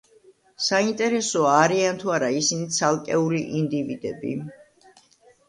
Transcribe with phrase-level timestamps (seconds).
[0.67, 4.35] საინტერესოა, არიან თუ არა ისინი ცალკეული ინდივიდები?